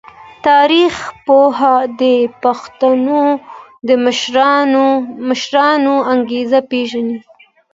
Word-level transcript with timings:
تاریخ 0.47 0.95
پوه 1.25 1.59
د 2.01 2.03
پیښو 2.43 3.21
د 3.87 3.89
مشرانو 5.29 5.93
انګیزې 6.13 6.61
پیژني. 6.69 7.17